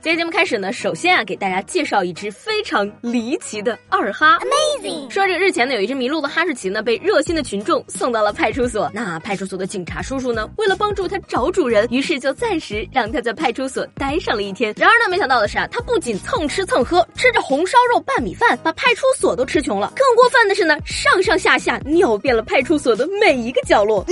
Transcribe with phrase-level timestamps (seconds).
[0.00, 4.38] 今天节目开始呢，首先啊，给大家介绍一只非常离奇的二哈。
[4.38, 5.10] Amazing！
[5.10, 8.88] 说这个日前呢，有一只迷路的哈士奇呢，被热心的群众送到了派出所。
[8.94, 14.72] 那派出所的警察叔叔呢，为了帮助它找主人，于是就暂时让它在派出所待上了一天。
[14.76, 19.92] 然而呢，没想到的是啊，它不仅蹭吃蹭喝，吃着红烧肉拌米饭，把派出所都吃穷了。
[19.96, 24.06] 更过分的是呢，上上下下尿遍了派出所的每一个角落，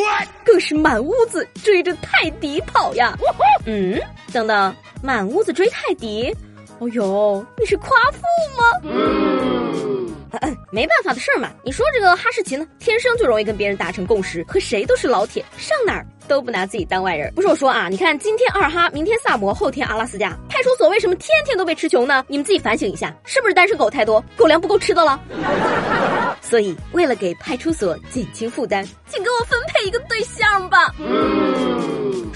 [0.44, 3.16] 更是满屋子追着泰迪跑呀。
[3.66, 3.96] 嗯，
[4.32, 4.74] 等等。
[5.06, 6.36] 满屋子追泰迪，
[6.80, 8.18] 哦呦，你是夸父
[8.58, 8.90] 吗？
[10.42, 11.48] 嗯，没办法的事儿嘛。
[11.62, 17.32] 你说这个哈士奇呢，天生就容易跟别人达成共识，和谁都是老铁，上哪儿都不拿自己当外人。
[17.34, 22.24] 不是我说啊，你看今天二哈，明天萨摩，后天阿拉斯加，派出所为什么天天都被吃穷呢？
[22.26, 25.20] 你们自己反省一下，是不是单身狗太多，狗粮不够吃的了？
[26.42, 30.92] 所以为了给派出所减轻负担，请给我分配一个对象吧。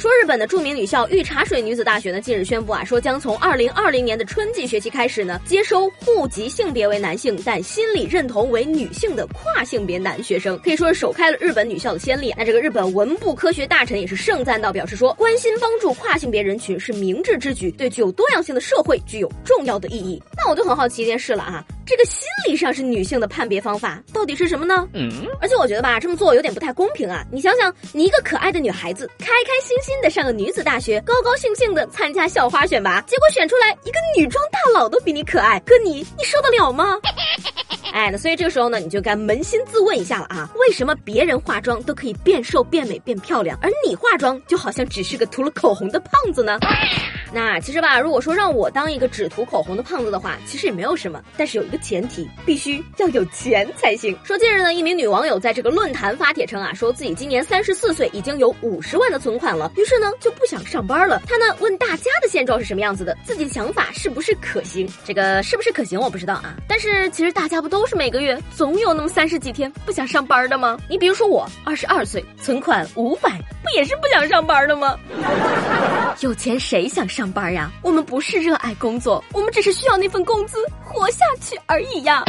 [0.01, 12.33] 说日本的著名女校御茶水女子大学呢，近日宣布啊，说将从二零二零年的春季学期开始呢，接收户籍性别为男性但心理认同为女性的跨性别男学生，可以说是首开了日本女校的先例。
[12.35, 20.23] 那这个日本文部科学大臣也是盛赞到，表示说，关心帮助跨性别人群是明智之举，对具有多样性的社会具有重要的意义。
[20.43, 21.65] 那我就很好奇一件事了啊。
[21.87, 24.89] 这个心理上是女性的判别方法到底是什么呢？
[24.95, 25.11] 嗯，
[25.41, 27.25] 而且我觉得吧，这么做有点不太公平啊！
[27.33, 36.97] 你想想，你一个可爱的女孩子，开开心心的上个女子大学，高高兴兴的参加校花选拔，结果选出来一个女装大佬都比你可爱，可你你受得了吗？
[37.93, 46.57] 哎，那所以这个时候呢，你就该扪心自问一下了啊，为什么别人化妆都可以变瘦、变美、变漂亮，而你化妆就好像只是个涂了口红的胖子呢？
[47.33, 51.23] 那其实吧，如果说让我当一个只涂口红的胖子的话，其实也没有什么。
[51.37, 54.17] 但是有一个前提，必须要有钱才行。
[54.25, 61.23] 说近日呢，一名女网友在这个论坛发帖称啊，说自己今年三十四岁，已经有五十万的存款了，于是呢就不想上班了。
[61.27, 64.89] 她呢问大家的现状是什么样子的，自己想法是不是可行？
[65.05, 66.57] 这个是不是可行我不知道啊。
[66.67, 70.79] 但是其实大家不都是每个月总有那么三十几天不想上班的吗？
[70.89, 73.31] 你比如说我二十二岁，存款五百，
[73.63, 74.99] 不也是不想上班的吗？
[76.21, 77.71] 有钱谁想上上班呀？
[77.83, 82.25] 我们不是热爱工作，我们只是需要那份工资活下去而已呀。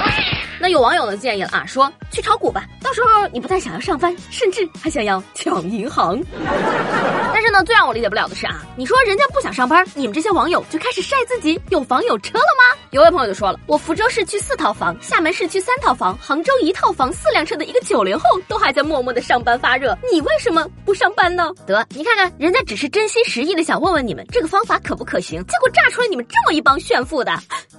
[0.59, 6.22] 那有网友呢建议了啊，说去炒股吧，到时候你不但想要上班，甚至还想要抢银行。
[7.34, 12.78] 但是呢，最让我理解不了的是啊，你说人家不想上班，你们这些网友就开始晒自己有房有车了吗？
[12.91, 21.50] 有位朋友就说了，我福州市区四套房，厦门市区三套房，杭州一套房，四辆车的一个九零后都还在默默的上班发热，你为什么不上班呢？
[21.66, 27.31] 得，你看看人家只是真心实意的想问问你们这个方法可不可行，结果炸出来你们这么一帮炫富的，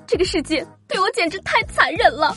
[0.06, 0.66] 这个世界。
[0.88, 2.34] 对我简直太残忍了。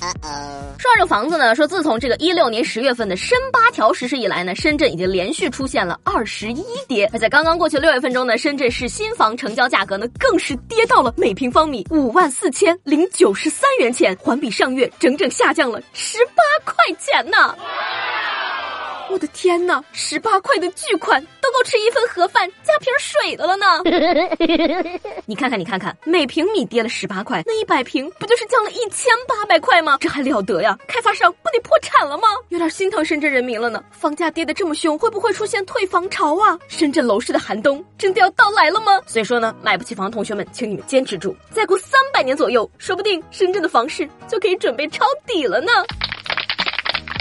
[0.79, 7.09] 说到这个房子呢，说自从这个一六年十月份的深八条实施以来呢，深圳已经连续出现了二十一跌。
[7.11, 17.53] 而在刚刚过去六月份中呢，深圳市新房成交价格呢更是跌到了每平方米五万四千零九十三元钱，环比上月整整下降了十八块钱呢。
[19.09, 23.65] 我的天哪，十八块的巨款都够吃一份盒饭加瓶水的了呢！
[25.25, 29.97] 你看看，你看看，每平米跌了十八块，那一百平不就是降了一千八百块吗？
[30.01, 30.77] 这还了得呀！
[30.87, 32.27] 开发商不得破产了吗？
[32.49, 33.83] 有点心疼深圳人民了呢。
[33.91, 36.57] 房价跌得这么凶，会不会出现退房潮啊？
[36.67, 38.99] 深圳楼市的寒冬真的要到来了吗？
[39.05, 45.71] 所以说呢，买不起房的同学们，请你们坚持住，再过三百年左右，说不定深圳的房市就可以准备抄底了呢。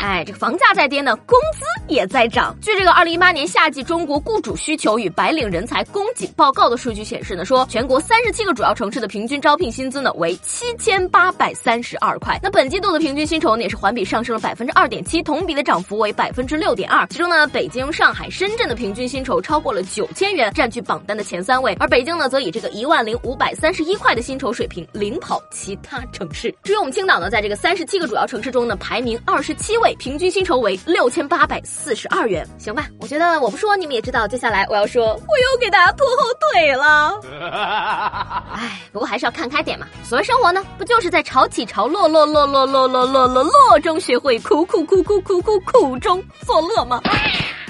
[0.04, 2.54] 哎，这个房价在跌呢，工资也在涨。
[2.60, 12.38] 据这个二零一八年夏季中国雇主需求与白领人才供给报告的数据显示呢，说全国三十七个主要城市的平均招聘薪资呢为七千八百三十二块。
[12.42, 17.06] 那本季度的平均薪酬呢也是环比上升了百分之二点七，同比的涨幅为百分之六点二。
[17.06, 21.74] 其中呢，北京、上海、深圳的平均薪酬超过了九千元，占据榜单的前三位。
[21.80, 26.54] 而北京呢，则以这个一万零五百三十一块的薪酬水平领跑其他城市。
[26.62, 29.93] 至于我们青岛呢，在这个三十七个主要城市中呢，排名二十七位。
[29.96, 32.86] 平均薪酬为六千八百四十二元，行吧？
[33.00, 37.20] 我觉得我不说你们也知道，接下来我要说，我又给大家拖后腿了。
[38.54, 39.86] 哎，不过还是要看开点嘛。
[40.02, 47.00] 所谓生活呢，不就是在潮起潮落落落落落落落落落中学会苦苦苦苦苦苦苦中作乐吗？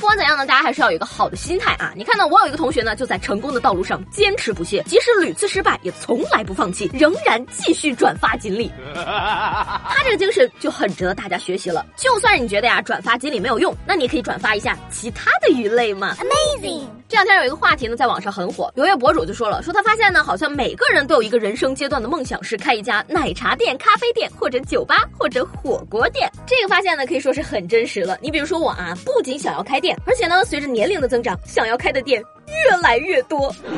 [0.04, 1.94] 不管怎样呢，大家还是要有一个好的心态啊！
[1.96, 8.70] 你看呢，我有一个同学呢，就在成功的道路上坚持不懈，即使屡次失败，也从来不放弃，仍然继续转发锦鲤。
[8.94, 11.86] 他这个精神就很值得大家学习了。
[11.96, 16.14] 就算是你觉得呀，转发锦鲤没有用，那你可以转发一下其他的鱼类嘛。
[16.16, 16.86] Amazing！
[17.08, 26.30] 这两天有一个话题呢，在网上很火，有一位博主就说了，说他发现呢，好像每个人都有一个人生阶段的梦想，是开一家奶茶店、咖啡店，或者酒吧，或者火锅店。
[26.46, 28.18] 这个发现呢，可以说是很真实了。
[28.20, 33.54] 你比如说我啊，不仅想要开而且呢，随着年龄的增长，想要开的店越来越多。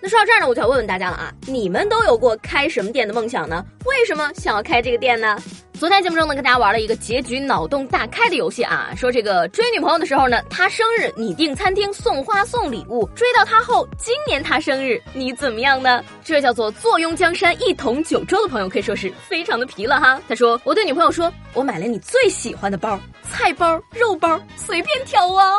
[0.00, 3.64] 那说到这儿呢，我就要问问大家了啊，你们都有过开什么店的梦想呢？
[3.84, 5.38] 为什么想要开这个店呢？
[5.84, 16.02] 昨天节目中呢，跟大家玩了一个结局脑洞大开的游戏啊，说这个追女朋友的时候呢，她生日你订餐厅送花送礼物，追到她后，今年她生日你怎么样呢？
[16.24, 20.18] 这叫做坐拥江山一统九州的朋友可以说是非常的皮了哈。
[20.26, 22.98] 他说我对女朋友说，我买了你最喜欢的包，
[23.30, 25.58] 菜包、肉包随便挑啊。